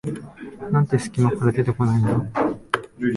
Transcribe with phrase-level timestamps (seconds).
[0.71, 2.41] なんですき間から出てこないんだ